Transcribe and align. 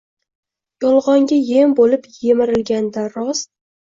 Yolg’onga 0.85 1.37
yem 1.49 1.75
bo’lib 1.79 2.07
yemrilganda 2.23 3.03
Rost 3.19 3.49